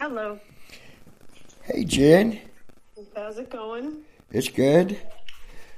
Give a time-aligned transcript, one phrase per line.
[0.00, 0.38] Hello.
[1.64, 2.40] Hey, Jen.
[3.14, 3.98] How's it going?
[4.32, 4.98] It's good.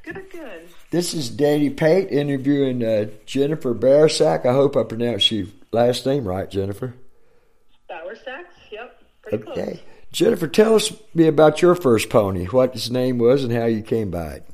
[0.02, 0.68] Good, good.
[0.90, 4.46] This is Danny Pate interviewing uh, Jennifer Barasak.
[4.46, 6.94] I hope I pronounced your last name right, Jennifer.
[7.88, 8.44] Bauersachs?
[8.70, 9.02] Yep.
[9.22, 9.64] Pretty Okay.
[9.64, 9.78] close.
[10.12, 13.82] Jennifer, tell us me about your first pony, what his name was, and how you
[13.82, 14.46] came by it.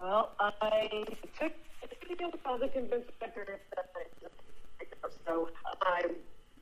[0.00, 1.04] Well, I
[1.38, 1.52] took
[1.82, 4.84] I took a deal with all the convinced records that I
[5.26, 5.48] so
[5.82, 6.02] I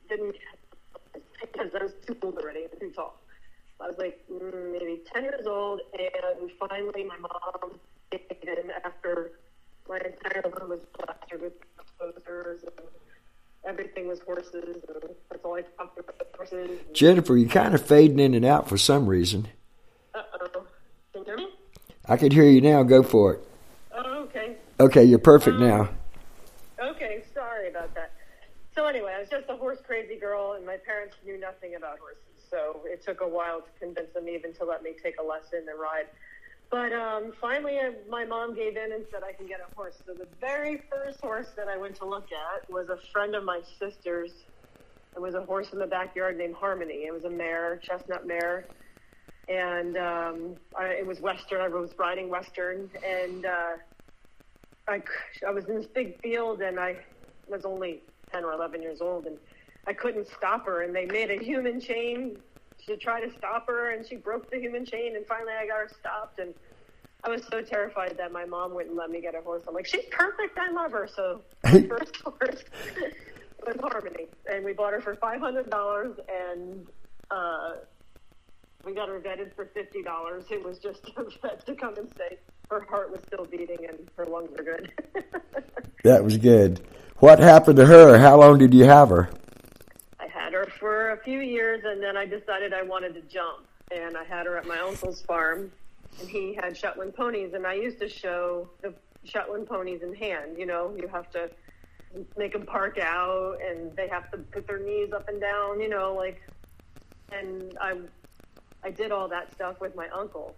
[0.09, 0.60] didn't because I was
[2.13, 3.19] too old already and too tall.
[3.79, 7.79] I was like mm, maybe 10 years old, and finally my mom
[8.11, 9.31] came in after
[9.89, 11.53] my entire room was plastered with
[11.99, 12.85] posters and
[13.65, 14.53] everything was horses.
[14.87, 16.79] And that's all I talked about horses.
[16.93, 19.47] Jennifer, you're kind of fading in and out for some reason.
[20.13, 20.65] Uh oh.
[21.13, 21.49] Can you hear me?
[22.05, 22.83] I can hear you now.
[22.83, 23.47] Go for it.
[23.93, 24.55] Oh, okay.
[24.79, 25.89] Okay, you're perfect now.
[26.79, 27.30] Okay, sorry about that.
[28.73, 31.99] So anyway, I was just a horse crazy girl, and my parents knew nothing about
[31.99, 32.41] horses.
[32.49, 35.67] So it took a while to convince them even to let me take a lesson
[35.69, 36.07] and ride.
[36.69, 39.95] But um, finally, I, my mom gave in and said I can get a horse.
[40.05, 43.43] So the very first horse that I went to look at was a friend of
[43.43, 44.31] my sister's.
[45.15, 47.03] It was a horse in the backyard named Harmony.
[47.05, 48.67] It was a mare, chestnut mare,
[49.49, 51.59] and um, I, it was Western.
[51.59, 53.73] I was riding Western, and uh,
[54.87, 55.01] I,
[55.45, 56.97] I was in this big field and I
[57.47, 59.37] was only 10 or 11 years old and
[59.87, 62.37] I couldn't stop her and they made a human chain
[62.87, 65.77] to try to stop her and she broke the human chain and finally I got
[65.77, 66.53] her stopped and
[67.23, 69.63] I was so terrified that my mom wouldn't let me get a horse.
[69.67, 70.57] I'm like, she's perfect.
[70.57, 71.07] I love her.
[71.13, 72.63] So first horse
[73.65, 76.87] was Harmony and we bought her for $500 and,
[77.29, 77.71] uh,
[78.85, 80.45] we got her vetted for fifty dollars.
[80.49, 82.37] It was just a vet to come and say
[82.69, 84.91] her heart was still beating and her lungs are good.
[86.03, 86.81] That was good.
[87.17, 88.17] What happened to her?
[88.17, 89.29] How long did you have her?
[90.19, 93.67] I had her for a few years and then I decided I wanted to jump.
[93.91, 95.71] And I had her at my uncle's farm
[96.19, 100.57] and he had Shetland ponies and I used to show the Shetland ponies in hand.
[100.57, 101.51] You know, you have to
[102.35, 105.89] make them park out and they have to put their knees up and down, you
[105.89, 106.41] know, like,
[107.31, 107.93] and I,
[108.83, 110.55] I did all that stuff with my uncle.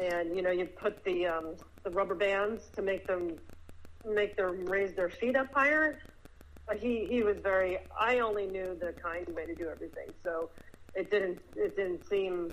[0.00, 1.54] And, you know, you put the, um,
[1.84, 3.36] the rubber bands to make them,
[4.06, 5.98] make them raise their feet up higher.
[6.66, 10.08] But he, he was very, I only knew the kind way to do everything.
[10.22, 10.50] So
[10.94, 12.50] it didn't, it didn't seem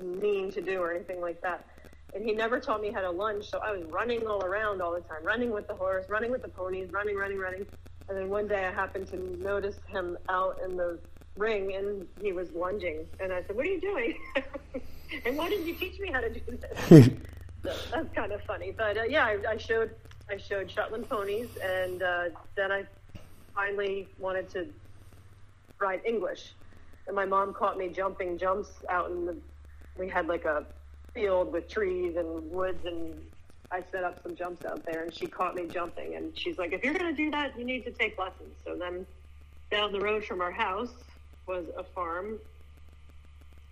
[0.00, 1.66] mean to do or anything like that.
[2.14, 4.94] And he never taught me how to lunge, so I was running all around all
[4.94, 7.66] the time, running with the horse, running with the ponies, running, running, running.
[8.08, 10.98] And then one day I happened to notice him out in the
[11.36, 13.06] ring and he was lunging.
[13.20, 14.18] And I said, What are you doing?
[15.24, 17.06] and why didn't you teach me how to do this?
[17.62, 18.72] so that's kind of funny.
[18.76, 19.90] But uh, yeah, I, I showed
[20.30, 22.24] I showed Shetland ponies, and uh,
[22.56, 22.84] then I
[23.54, 24.66] finally wanted to
[25.78, 26.52] ride English.
[27.06, 29.36] And my mom caught me jumping jumps out in the.
[29.96, 30.66] We had like a
[31.14, 33.14] field with trees and woods, and
[33.70, 36.16] I set up some jumps out there, and she caught me jumping.
[36.16, 38.74] And she's like, "If you're going to do that, you need to take lessons." So
[38.74, 39.06] then,
[39.70, 40.90] down the road from our house
[41.46, 42.38] was a farm,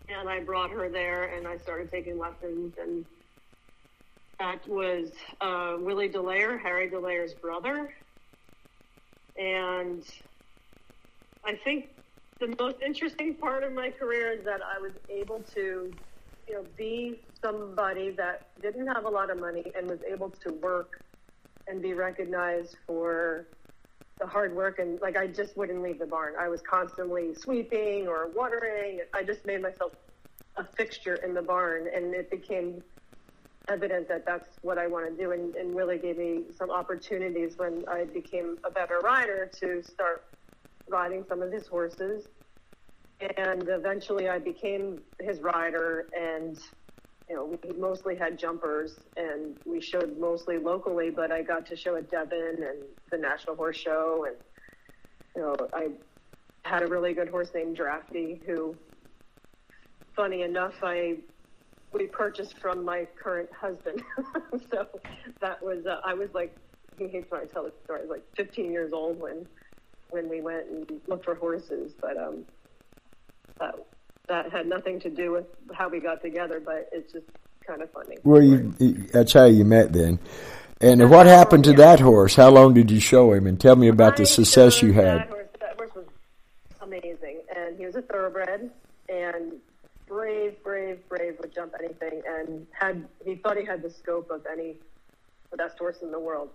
[0.08, 3.04] and I brought her there, and I started taking lessons, and
[4.38, 7.90] that was uh, Willie de Leyer, Harry de Leyer's brother.
[9.36, 10.02] And
[11.44, 11.86] I think
[12.40, 15.92] the most interesting part of my career is that I was able to,
[16.48, 20.52] you know, be somebody that didn't have a lot of money and was able to
[20.52, 20.90] work
[21.66, 23.46] and be recognized for
[24.24, 26.32] the hard work and like I just wouldn't leave the barn.
[26.40, 29.00] I was constantly sweeping or watering.
[29.12, 29.92] I just made myself
[30.56, 32.82] a fixture in the barn and it became
[33.68, 37.58] evident that that's what I want to do and, and really gave me some opportunities
[37.58, 40.24] when I became a better rider to start
[40.88, 42.24] riding some of his horses.
[43.36, 46.58] And eventually I became his rider and
[47.28, 51.76] you know, we mostly had jumpers and we showed mostly locally, but I got to
[51.76, 54.26] show at Devon and the National Horse Show.
[54.28, 54.36] And,
[55.34, 55.88] you know, I
[56.68, 58.76] had a really good horse named Drafty who,
[60.14, 61.18] funny enough, I,
[61.92, 64.02] we purchased from my current husband.
[64.70, 64.86] so
[65.40, 66.54] that was, uh, I was like,
[66.98, 68.00] he hates when I tell the story.
[68.00, 69.46] I was like 15 years old when,
[70.10, 72.44] when we went and looked for horses, but, um,
[73.60, 73.74] that,
[74.28, 77.26] that had nothing to do with how we got together, but it's just
[77.66, 78.16] kind of funny.
[78.22, 78.74] Well, you,
[79.12, 80.18] that's how you met then.
[80.80, 81.76] And what happened to Yeah.
[81.76, 82.34] that horse?
[82.34, 83.46] How long did you show him?
[83.46, 85.20] And tell me about the success you had.
[85.20, 86.04] That horse, that horse was
[86.80, 88.70] amazing, and he was a thoroughbred,
[89.08, 89.52] and
[90.06, 94.44] brave, brave, brave would jump anything, and had he thought he had the scope of
[94.50, 94.76] any
[95.50, 96.50] the best horse in the world.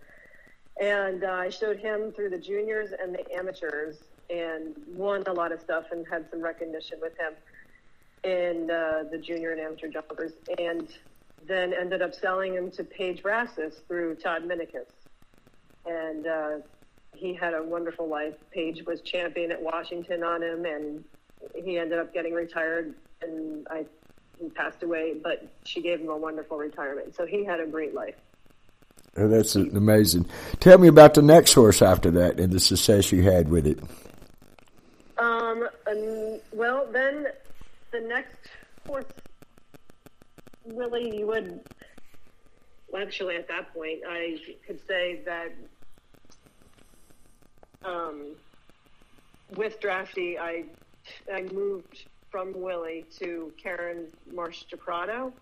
[0.81, 3.97] And uh, I showed him through the juniors and the amateurs
[4.29, 7.33] and won a lot of stuff and had some recognition with him
[8.23, 10.33] in uh, the junior and amateur jumpers.
[10.57, 10.87] And
[11.47, 14.85] then ended up selling him to Paige Rassis through Todd Minikus.
[15.85, 16.57] And uh,
[17.15, 18.35] he had a wonderful life.
[18.51, 21.03] Paige was champion at Washington on him, and
[21.55, 22.93] he ended up getting retired.
[23.21, 23.85] And I
[24.39, 27.15] he passed away, but she gave him a wonderful retirement.
[27.15, 28.15] So he had a great life.
[29.17, 30.27] Oh, that's amazing.
[30.59, 33.79] Tell me about the next horse after that and the success you had with it.
[35.17, 37.27] Um, um well, then
[37.91, 38.37] the next
[38.85, 39.05] horse,
[40.65, 41.61] really, you would.
[42.91, 45.49] Well, actually, at that point, I could say that
[47.83, 48.35] um,
[49.49, 50.65] with Drafty, I
[51.33, 55.33] I moved from Willie to Karen Marsh Prado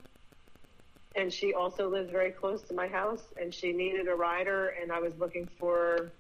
[1.16, 4.92] and she also lives very close to my house and she needed a rider and
[4.92, 6.14] I was looking for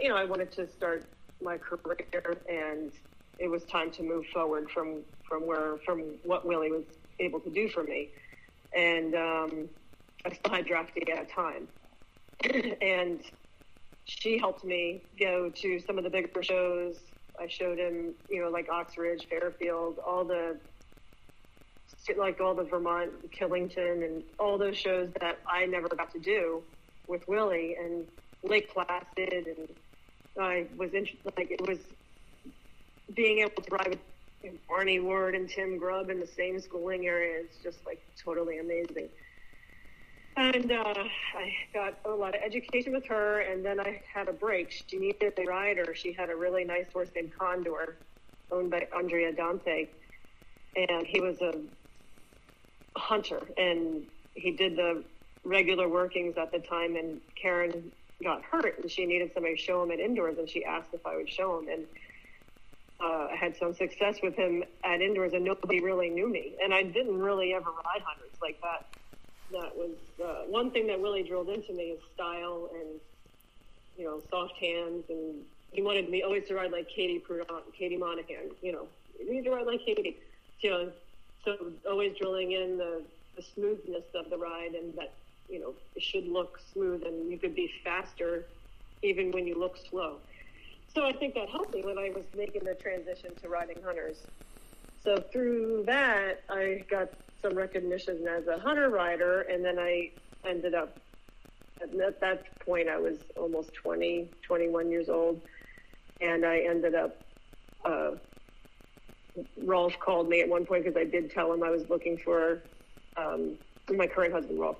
[0.00, 1.10] you know I wanted to start
[1.42, 2.92] my career and
[3.38, 6.84] it was time to move forward from from where from what Willie was
[7.20, 8.10] able to do for me.
[8.74, 9.68] And um,
[10.24, 11.68] I still had drafty at a time.
[12.82, 13.20] And
[14.04, 16.96] she helped me go to some of the bigger shows.
[17.40, 20.58] I showed him you know like Oxridge Fairfield all the
[22.16, 26.62] like all the Vermont Killington and all those shows that I never got to do
[27.08, 27.76] with Willie.
[27.80, 28.06] And
[28.42, 29.68] Lake Placid and
[30.38, 31.78] I was interested like it was
[33.14, 33.98] being able to ride
[34.42, 38.58] with Barney Ward and Tim Grubb in the same schooling area is just like totally
[38.58, 39.08] amazing.
[40.36, 40.94] And uh,
[41.34, 44.70] I got a lot of education with her, and then I had a break.
[44.70, 45.94] She needed a rider.
[45.94, 47.96] She had a really nice horse named Condor,
[48.52, 49.88] owned by Andrea Dante,
[50.76, 51.54] and he was a
[52.98, 54.02] hunter, and
[54.34, 55.04] he did the
[55.42, 56.96] regular workings at the time.
[56.96, 57.90] And Karen
[58.22, 61.06] got hurt, and she needed somebody to show him at indoors, and she asked if
[61.06, 61.68] I would show him.
[61.68, 61.86] And
[63.00, 66.54] uh, I had some success with him at indoors, and nobody really knew me.
[66.62, 68.86] And I didn't really ever ride hunters like that.
[69.52, 69.90] That was
[70.22, 73.00] uh, one thing that really drilled into me is style and
[73.96, 77.96] you know soft hands, and he wanted me always to ride like Katie Prudhomme, Katie
[77.98, 78.50] Monahan.
[78.62, 78.86] You know,
[79.20, 80.16] you need to ride like Katie.
[80.60, 80.92] You know,
[81.44, 83.02] so always drilling in the,
[83.36, 85.12] the smoothness of the ride and that
[85.48, 88.46] you know it should look smooth and you could be faster
[89.02, 90.16] even when you look slow.
[90.96, 94.16] So I think that helped me when I was making the transition to riding hunters.
[95.04, 97.10] So through that, I got
[97.42, 100.10] some recognition as a hunter rider, and then I
[100.46, 100.96] ended up
[101.82, 105.38] at that point I was almost 20, 21 years old,
[106.22, 107.14] and I ended up
[107.84, 108.12] uh,
[109.64, 112.62] Rolf called me at one point because I did tell him I was looking for
[113.18, 113.58] um,
[113.94, 114.78] my current husband, Rolf,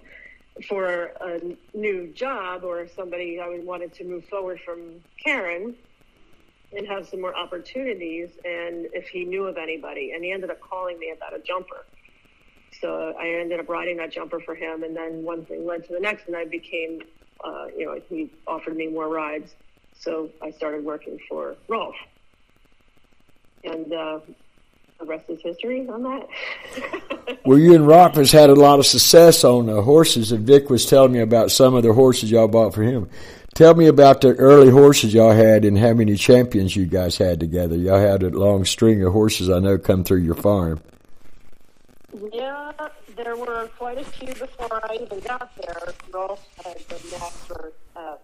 [0.67, 1.41] for a
[1.75, 5.75] new job or somebody I wanted to move forward from Karen
[6.77, 10.13] and have some more opportunities and if he knew of anybody.
[10.13, 11.85] And he ended up calling me about a jumper.
[12.81, 14.83] So I ended up riding that jumper for him.
[14.83, 17.01] And then one thing led to the next, and I became,
[17.43, 19.55] uh, you know, he offered me more rides.
[19.99, 21.95] So I started working for Rolf.
[23.65, 24.21] And uh,
[25.01, 27.39] the rest is history on that.
[27.47, 30.69] well, you and Rolf has had a lot of success on the horses, and Vic
[30.69, 33.09] was telling me about some of the horses y'all bought for him.
[33.57, 37.41] Tell me about the early horses y'all had and how many champions you guys had
[37.41, 37.75] together.
[37.75, 40.79] Y'all had a long string of horses I know come through your farm.
[42.35, 42.71] Yeah,
[43.17, 45.95] there were quite a few before I even got there.
[46.13, 48.17] Rolf had the knack for uh,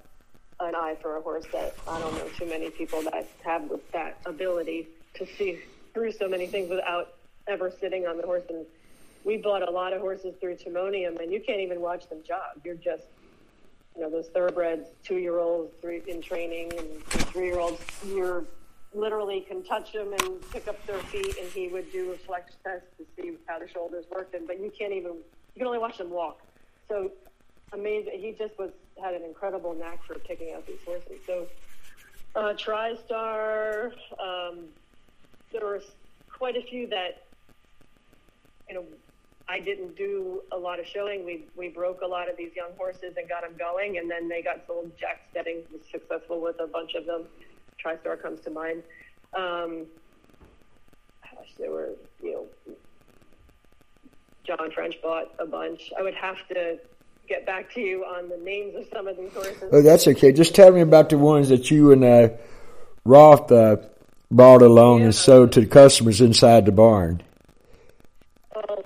[0.60, 4.18] an eye for a horse that I don't know too many people that have that
[4.26, 5.60] ability to see
[5.94, 7.14] through so many things without
[7.48, 8.44] ever sitting on the horse.
[8.50, 8.66] And
[9.24, 12.60] we bought a lot of horses through Timonium, and you can't even watch them jog.
[12.66, 13.04] You're just,
[13.96, 18.44] you know, those thoroughbreds, two year olds three, in training, and three year olds, you're
[18.94, 22.52] literally can touch them and pick up their feet, and he would do a flex
[22.62, 24.34] test to see how their shoulders worked.
[24.34, 26.40] And, but you can't even, you can only watch them walk.
[26.88, 27.10] So
[27.72, 28.20] amazing.
[28.20, 28.70] He just was,
[29.02, 31.20] had an incredible knack for picking out these horses.
[31.26, 31.46] So,
[32.34, 34.64] uh, TriStar, um,
[35.52, 35.82] there were
[36.30, 37.24] quite a few that,
[38.68, 38.84] you know,
[39.48, 41.24] I didn't do a lot of showing.
[41.24, 44.28] We we broke a lot of these young horses and got them going, and then
[44.28, 44.92] they got sold.
[44.98, 47.24] Jack Stedding was successful with a bunch of them.
[47.84, 48.82] TriStar comes to mind.
[49.34, 49.86] Um,
[51.22, 51.90] gosh, there were
[52.22, 52.32] you
[52.66, 52.74] know,
[54.44, 55.92] John French bought a bunch.
[55.98, 56.78] I would have to
[57.28, 59.70] get back to you on the names of some of these horses.
[59.72, 60.32] Oh, that's okay.
[60.32, 62.28] Just tell me about the ones that you and uh,
[63.04, 63.76] Rolf uh,
[64.30, 65.06] brought along yeah.
[65.06, 67.22] and sold to the customers inside the barn?
[68.56, 68.82] Um,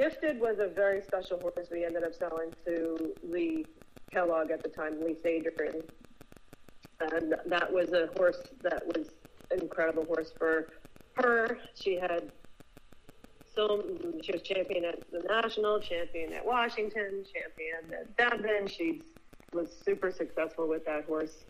[0.00, 3.66] Gifted was a very special horse we ended up selling to Lee
[4.10, 5.82] Kellogg at the time, Lee Sadrian.
[7.12, 9.08] And that was a horse that was
[9.50, 10.70] an incredible horse for
[11.16, 11.58] her.
[11.74, 12.32] She had
[13.54, 13.84] so
[14.22, 18.68] she was champion at the national, champion at Washington, champion at Devon.
[18.68, 19.02] She
[19.52, 21.44] was super successful with that horse,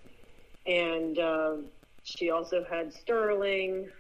[0.67, 1.57] and uh,
[2.03, 3.91] she also had Sterling.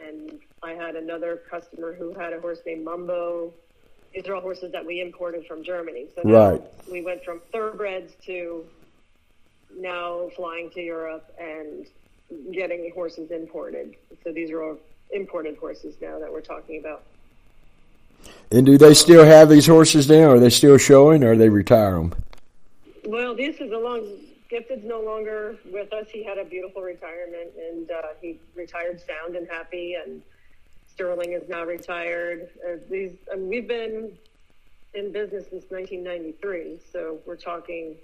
[0.00, 3.52] And I had another customer who had a horse named Mumbo.
[4.14, 6.06] These are all horses that we imported from Germany.
[6.14, 6.62] So right.
[6.90, 8.64] we went from thoroughbreds to
[9.76, 11.86] now flying to Europe and
[12.52, 13.96] getting horses imported.
[14.24, 14.78] So these are all
[15.12, 17.04] imported horses now that we're talking about.
[18.50, 20.30] And do they still have these horses now?
[20.30, 22.14] Are they still showing, or they retire them?
[23.06, 24.06] Well, this is a long.
[24.50, 26.06] Gifted's no longer with us.
[26.10, 29.94] He had a beautiful retirement, and uh, he retired sound and happy.
[29.94, 30.22] And
[30.94, 32.50] Sterling is now retired.
[32.66, 34.12] Uh, these and we've been
[34.94, 37.96] in business since 1993, so we're talking.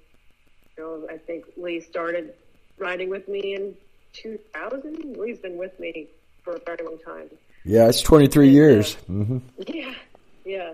[0.76, 2.34] You know, I think Lee started
[2.78, 3.74] riding with me in
[4.12, 5.16] 2000.
[5.16, 6.06] Lee's been with me
[6.42, 7.28] for a very long time.
[7.64, 8.94] Yeah, it's 23 and, years.
[8.94, 9.38] Uh, mm-hmm.
[9.66, 9.94] Yeah,
[10.44, 10.72] yeah.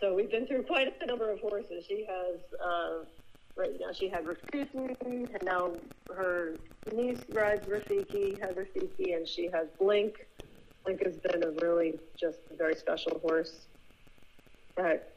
[0.00, 1.84] So we've been through quite a number of horses.
[1.86, 3.04] She has, uh,
[3.56, 5.72] right now, she had Rafiki, and now
[6.14, 6.56] her
[6.92, 10.26] niece rides Rafiki, has Rafiki, and she has Blink.
[10.84, 13.52] Blink has been a really just a very special horse
[14.76, 15.12] that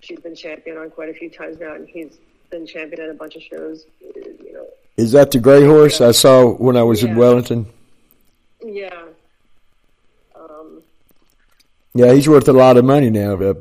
[0.00, 2.18] she's been champion on quite a few times now, and he's
[2.50, 3.86] been champion at a bunch of shows.
[4.00, 4.66] You know.
[4.96, 7.10] Is that the gray horse I saw when I was yeah.
[7.10, 7.66] in Wellington?
[8.64, 9.04] Yeah.
[10.36, 10.82] Um,
[11.94, 13.34] yeah, he's worth a lot of money now.
[13.34, 13.54] Uh,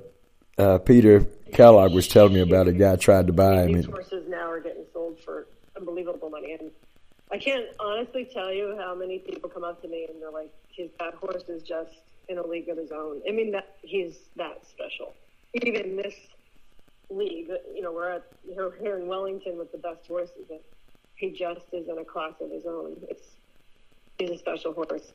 [0.58, 3.74] uh, Peter Kellogg was telling me about a guy tried to buy him.
[3.74, 6.72] These horses now are getting sold for unbelievable money, and
[7.32, 10.52] I can't honestly tell you how many people come up to me and they're like,
[10.76, 11.92] "His that horse is just
[12.30, 15.14] in a league of his own." I mean, that he's that special.
[15.54, 16.16] Even this
[17.10, 20.60] league, you know, we're at we're here in Wellington with the best horses, and
[21.16, 22.98] he just is in a class of his own.
[23.10, 23.28] It's
[24.18, 25.14] he's a special horse.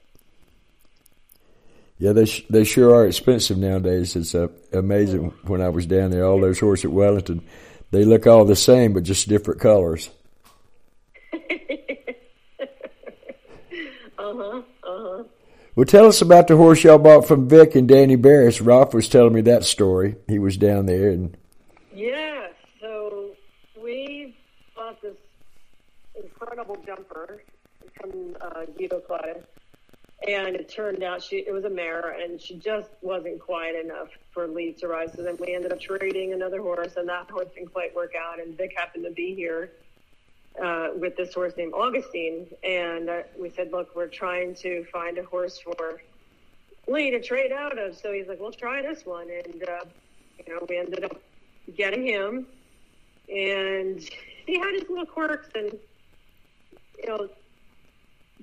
[1.98, 4.14] Yeah, they sh- they sure are expensive nowadays.
[4.14, 5.32] It's uh, amazing.
[5.44, 7.42] When I was down there, all those horses at Wellington,
[7.90, 10.10] they look all the same, but just different colors.
[11.32, 11.38] uh
[14.18, 14.62] huh.
[15.78, 18.60] Well, tell us about the horse y'all bought from Vic and Danny Barris.
[18.60, 20.16] Rolf was telling me that story.
[20.26, 21.36] He was down there and.
[21.94, 22.48] Yeah,
[22.80, 23.36] so
[23.80, 24.36] we
[24.74, 25.14] bought this
[26.20, 27.44] incredible jumper
[27.94, 29.44] from uh, Guido Claudia
[30.26, 34.08] and it turned out she it was a mare and she just wasn't quiet enough
[34.32, 35.14] for Lee to ride.
[35.14, 38.40] So then we ended up trading another horse, and that horse didn't quite work out.
[38.40, 39.70] And Vic happened to be here
[40.62, 45.18] uh, with this horse named Augustine, and uh, we said, "Look, we're trying to find
[45.18, 46.00] a horse for
[46.86, 49.84] Lee to trade out of." So he's like, "We'll try this one," and uh,
[50.38, 51.20] you know, we ended up
[51.76, 52.46] getting him,
[53.28, 54.00] and
[54.46, 55.78] he had his little quirks and
[56.98, 57.28] you know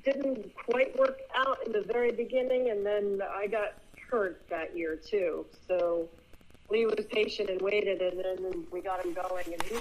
[0.03, 3.73] didn't quite work out in the very beginning, and then I got
[4.09, 5.45] hurt that year too.
[5.67, 6.07] So
[6.69, 9.77] Lee was patient and waited, and then we got him going, and he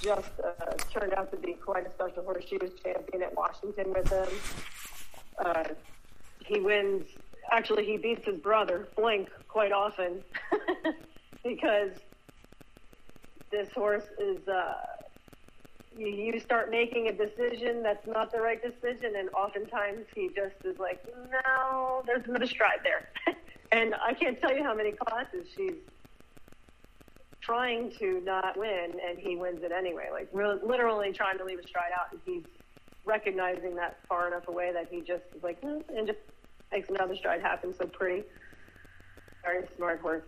[0.00, 2.44] just uh, turned out to be quite a special horse.
[2.48, 4.28] She was champion at Washington with him.
[5.38, 5.64] Uh,
[6.44, 7.04] he wins.
[7.50, 10.22] Actually, he beats his brother Blink quite often
[11.44, 11.92] because
[13.50, 14.46] this horse is.
[14.48, 14.74] Uh,
[15.96, 20.54] you, you start making a decision that's not the right decision, and oftentimes he just
[20.64, 23.10] is like, no, there's another stride there.
[23.72, 25.74] and I can't tell you how many classes she's
[27.52, 30.08] trying to not win, and he wins it anyway.
[30.10, 32.44] Like really, literally trying to leave a stride out, and he's
[33.04, 36.18] recognizing that far enough away that he just is like, mm, and just
[36.70, 37.74] makes another stride happen.
[37.74, 38.24] So pretty,
[39.44, 40.22] very smart horse.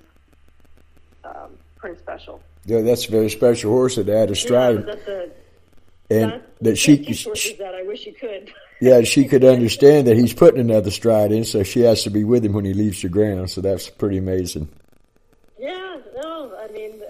[1.24, 2.42] Um, pretty special.
[2.66, 4.84] Yeah, that's a very special horse that had a stride.
[4.86, 8.52] Yeah, and that she, she that I wish you could.
[8.82, 12.24] yeah, she could understand that he's putting another stride in, so she has to be
[12.24, 13.50] with him when he leaves the ground.
[13.50, 14.68] So that's pretty amazing.
[15.58, 17.00] Yeah, no, I mean,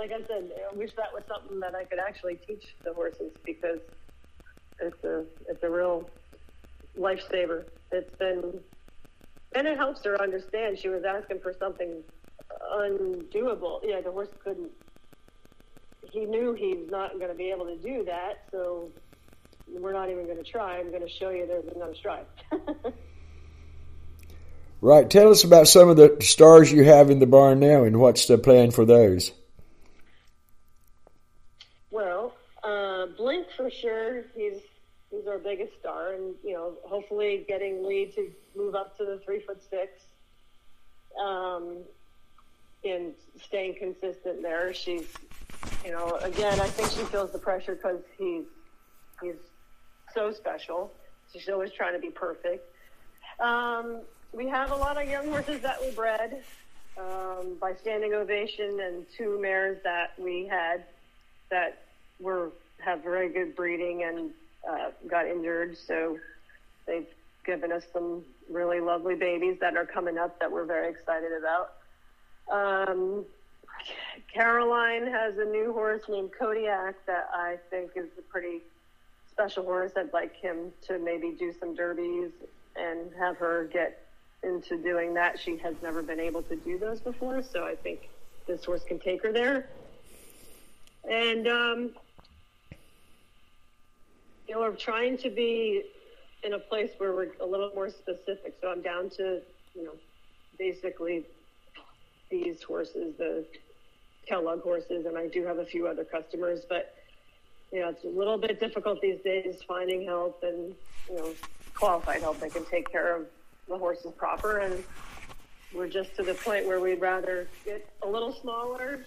[0.00, 3.32] like I said, I wish that was something that I could actually teach the horses
[3.44, 3.80] because
[4.80, 6.08] it's a it's a real
[6.98, 7.64] lifesaver.
[7.92, 8.60] It's been,
[9.54, 10.78] and it helps her understand.
[10.78, 12.02] She was asking for something
[12.72, 13.80] undoable.
[13.84, 14.70] Yeah, the horse couldn't
[16.12, 18.90] he knew he's not going to be able to do that, so
[19.68, 20.78] we're not even going to try.
[20.78, 22.26] I'm going to show you there's another stride.
[24.80, 25.08] right.
[25.08, 28.26] Tell us about some of the stars you have in the barn now and what's
[28.26, 29.32] the plan for those.
[31.90, 32.32] Well,
[32.64, 34.24] uh, Blink for sure.
[34.34, 34.62] He's
[35.10, 39.20] he's our biggest star, and you know, hopefully getting Lee to move up to the
[39.26, 39.92] three foot six.
[41.22, 41.82] Um,
[42.82, 43.12] and
[43.44, 44.72] staying consistent there.
[44.72, 45.06] She's
[45.84, 48.44] you know, again, I think she feels the pressure because he's
[49.22, 49.34] he's
[50.14, 50.90] so special.
[51.30, 52.74] She's always trying to be perfect.
[53.38, 54.00] Um,
[54.32, 56.42] we have a lot of young horses that we bred
[56.96, 60.84] um, by standing ovation, and two mares that we had
[61.50, 61.82] that
[62.18, 64.30] were have very good breeding and
[64.68, 65.76] uh, got injured.
[65.76, 66.18] So
[66.86, 67.06] they've
[67.44, 71.72] given us some really lovely babies that are coming up that we're very excited about.
[72.50, 73.24] Um,
[74.32, 78.60] Caroline has a new horse named Kodiak that I think is a pretty
[79.30, 79.92] special horse.
[79.96, 82.30] I'd like him to maybe do some derbies
[82.76, 84.06] and have her get
[84.42, 85.38] into doing that.
[85.38, 88.08] She has never been able to do those before, so I think
[88.46, 89.68] this horse can take her there.
[91.08, 91.90] And um,
[94.50, 95.84] you know, we're trying to be
[96.42, 98.56] in a place where we're a little more specific.
[98.60, 99.40] So I'm down to,
[99.76, 99.92] you know,
[100.58, 101.24] basically
[102.32, 103.44] these horses, the
[104.26, 106.96] Kellogg horses, and I do have a few other customers, but
[107.70, 110.74] you know, it's a little bit difficult these days finding help and
[111.08, 111.32] you know,
[111.74, 113.26] qualified help that can take care of
[113.68, 114.58] the horses proper.
[114.58, 114.82] And
[115.72, 119.04] we're just to the point where we'd rather get a little smaller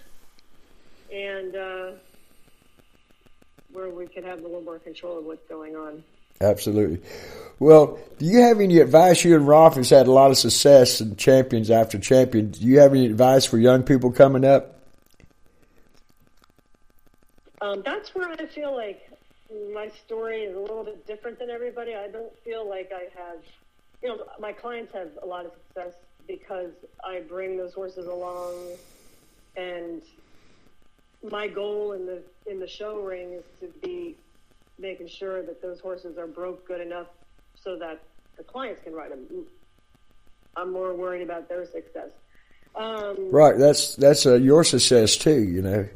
[1.12, 1.90] and uh,
[3.74, 6.02] where we could have a little more control of what's going on.
[6.40, 7.00] Absolutely.
[7.58, 9.24] Well, do you have any advice?
[9.24, 12.58] You and Rolf has had a lot of success and champions after champions.
[12.58, 14.80] Do you have any advice for young people coming up?
[17.60, 19.08] Um, that's where I feel like
[19.72, 21.94] my story is a little bit different than everybody.
[21.94, 23.38] I don't feel like I have,
[24.02, 25.94] you know, my clients have a lot of success
[26.26, 26.72] because
[27.04, 28.54] I bring those horses along,
[29.56, 30.02] and
[31.30, 34.16] my goal in the in the show ring is to be
[34.78, 37.06] making sure that those horses are broke good enough
[37.54, 38.02] so that
[38.36, 39.26] the clients can ride them.
[40.56, 42.10] I'm more worried about their success.
[42.76, 43.56] Um, right.
[43.56, 45.42] That's that's uh, your success too.
[45.42, 45.88] You know,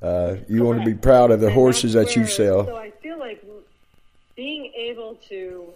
[0.00, 0.64] uh, you correct.
[0.64, 2.64] want to be proud of the and horses that you sell.
[2.66, 3.44] So I feel like
[4.36, 5.66] being able to.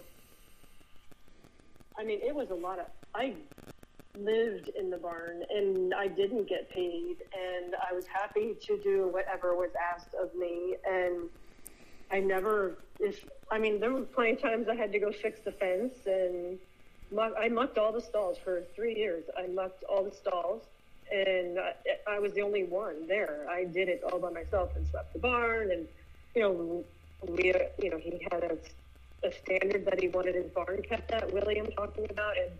[1.99, 2.85] I mean, it was a lot of.
[3.13, 3.33] I
[4.19, 9.07] lived in the barn and I didn't get paid, and I was happy to do
[9.07, 11.29] whatever was asked of me and
[12.11, 15.39] I never, if I mean, there were plenty of times I had to go fix
[15.41, 16.57] the fence, and
[17.11, 19.25] muck, I mucked all the stalls for three years.
[19.37, 20.63] I mucked all the stalls,
[21.11, 21.73] and I,
[22.07, 23.45] I was the only one there.
[23.49, 25.87] I did it all by myself and swept the barn, and
[26.35, 26.83] you know,
[27.27, 31.33] we, you know, he had a, a standard that he wanted his barn kept that
[31.33, 32.51] William talking about, and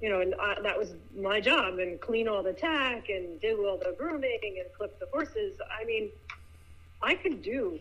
[0.00, 3.66] you know, and I, that was my job, and clean all the tack, and do
[3.66, 5.58] all the grooming, and clip the horses.
[5.80, 6.10] I mean,
[7.02, 7.78] I could do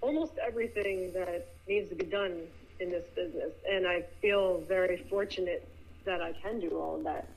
[0.00, 2.42] almost everything that needs to be done
[2.80, 3.52] in this business.
[3.70, 5.68] And I feel very fortunate
[6.04, 7.28] that I can do all of that.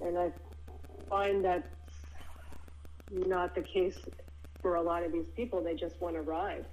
[0.00, 0.32] And I
[1.08, 1.66] find that
[3.10, 3.98] not the case
[4.62, 5.62] for a lot of these people.
[5.62, 6.64] They just want to ride.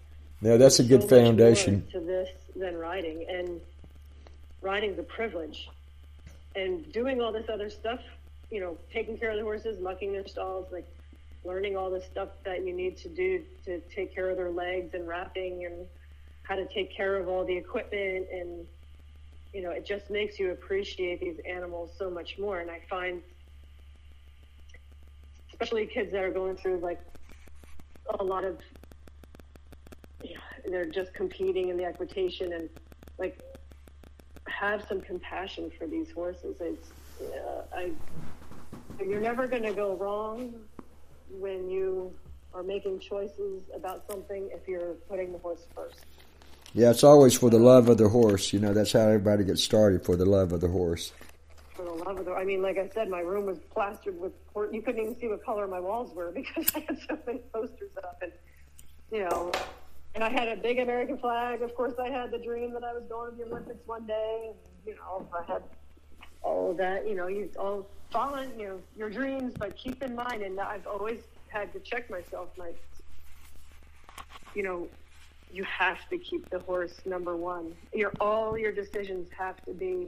[0.41, 3.59] Yeah, that's There's a good so foundation to this than riding, and
[4.61, 5.69] riding's a privilege.
[6.55, 7.99] And doing all this other stuff,
[8.49, 10.87] you know, taking care of the horses, mucking their stalls, like
[11.43, 14.93] learning all the stuff that you need to do to take care of their legs
[14.93, 15.85] and wrapping and
[16.43, 18.27] how to take care of all the equipment.
[18.31, 18.65] And
[19.53, 22.59] you know it just makes you appreciate these animals so much more.
[22.59, 23.21] And i find
[25.51, 26.99] especially kids that are going through like
[28.19, 28.59] a lot of
[30.21, 32.69] you know, they're just competing in the equitation and
[33.17, 33.37] like
[34.59, 36.89] have some compassion for these horses it's
[37.21, 37.91] uh, i
[39.03, 40.53] you're never going to go wrong
[41.29, 42.13] when you
[42.53, 45.99] are making choices about something if you're putting the horse first.
[46.73, 48.53] Yeah, it's always for the love of the horse.
[48.53, 51.13] You know, that's how everybody gets started for the love of the horse.
[51.73, 54.33] For the love of the, I mean, like I said, my room was plastered with.
[54.71, 57.91] You couldn't even see what color my walls were because I had so many posters
[57.97, 58.31] up, and
[59.11, 59.51] you know,
[60.15, 61.61] and I had a big American flag.
[61.61, 64.47] Of course, I had the dream that I was going to the Olympics one day.
[64.47, 64.55] And,
[64.87, 65.61] you know, I had
[66.41, 67.07] all of that.
[67.07, 70.87] You know, you all follow you know your dreams, but keep in mind, and I've
[70.87, 72.77] always had to check myself, like
[74.53, 74.87] you know,
[75.51, 77.75] you have to keep the horse number one.
[77.93, 80.07] Your all your decisions have to be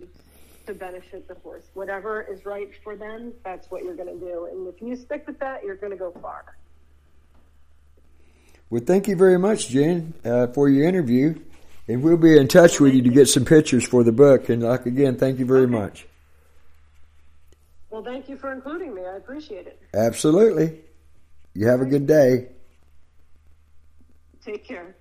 [0.67, 1.65] to benefit the horse.
[1.73, 4.47] Whatever is right for them, that's what you're going to do.
[4.51, 6.55] And if you stick with that, you're going to go far.
[8.69, 11.39] Well, thank you very much, Jen, uh, for your interview.
[11.87, 14.49] And we'll be in touch with you to get some pictures for the book.
[14.49, 15.71] And like again, thank you very okay.
[15.71, 16.05] much.
[17.89, 19.03] Well, thank you for including me.
[19.05, 19.81] I appreciate it.
[19.93, 20.79] Absolutely.
[21.53, 22.49] You have a good day.
[24.43, 24.95] Take care.